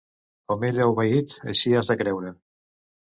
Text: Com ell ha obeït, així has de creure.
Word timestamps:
Com 0.51 0.63
ell 0.69 0.79
ha 0.79 0.87
obeït, 0.93 1.35
així 1.53 1.77
has 1.81 1.93
de 1.93 1.99
creure. 2.01 2.33